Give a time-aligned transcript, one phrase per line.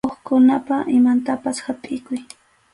[0.09, 2.21] Hukkunapa imantapas hapʼikuy.